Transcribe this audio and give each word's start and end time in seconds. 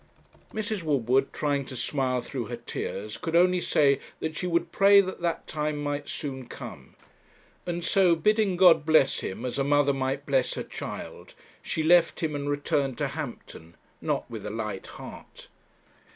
Mrs. 0.51 0.81
Woodward, 0.81 1.31
trying 1.31 1.63
to 1.65 1.75
smile 1.75 2.21
through 2.21 2.45
her 2.45 2.55
tears, 2.57 3.19
could 3.19 3.35
only 3.35 3.61
say 3.61 3.99
that 4.19 4.35
she 4.35 4.47
would 4.47 4.71
pray 4.71 4.99
that 4.99 5.21
that 5.21 5.45
time 5.45 5.77
might 5.77 6.09
soon 6.09 6.47
come; 6.47 6.95
and 7.67 7.85
so, 7.85 8.15
bidding 8.15 8.57
God 8.57 8.83
bless 8.83 9.19
him, 9.19 9.45
as 9.45 9.59
a 9.59 9.63
mother 9.63 9.93
might 9.93 10.25
bless 10.25 10.55
her 10.55 10.63
child, 10.63 11.35
she 11.61 11.83
left 11.83 12.21
him 12.21 12.33
and 12.33 12.49
returned 12.49 12.97
to 12.97 13.09
Hampton, 13.09 13.75
not 14.01 14.27
with 14.27 14.43
a 14.43 14.49
light 14.49 14.87
heart. 14.87 15.49